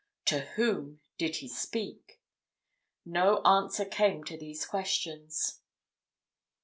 To 0.25 0.39
whom 0.55 0.99
did 1.19 1.35
he 1.35 1.47
speak? 1.47 2.19
No 3.05 3.39
answer 3.43 3.85
came 3.85 4.23
to 4.23 4.35
these 4.35 4.65
questions. 4.65 5.59